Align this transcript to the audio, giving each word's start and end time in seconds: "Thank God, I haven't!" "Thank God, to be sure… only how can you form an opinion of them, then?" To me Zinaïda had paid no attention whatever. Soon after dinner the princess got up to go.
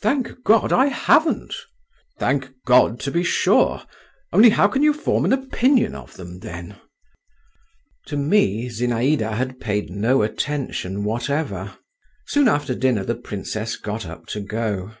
"Thank 0.00 0.42
God, 0.42 0.72
I 0.72 0.86
haven't!" 0.86 1.54
"Thank 2.18 2.48
God, 2.64 2.98
to 3.00 3.10
be 3.10 3.22
sure… 3.22 3.82
only 4.32 4.48
how 4.48 4.68
can 4.68 4.82
you 4.82 4.94
form 4.94 5.26
an 5.26 5.34
opinion 5.34 5.94
of 5.94 6.16
them, 6.16 6.38
then?" 6.38 6.76
To 8.06 8.16
me 8.16 8.70
Zinaïda 8.70 9.32
had 9.34 9.60
paid 9.60 9.90
no 9.90 10.22
attention 10.22 11.04
whatever. 11.04 11.76
Soon 12.26 12.48
after 12.48 12.74
dinner 12.74 13.04
the 13.04 13.16
princess 13.16 13.76
got 13.76 14.06
up 14.06 14.24
to 14.28 14.40
go. 14.40 14.92